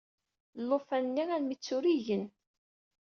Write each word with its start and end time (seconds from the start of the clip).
Llufan-nni 0.61 1.23
armi 1.35 1.55
d 1.57 1.61
tura 1.65 1.89
i 1.91 1.95
igen. 1.97 2.25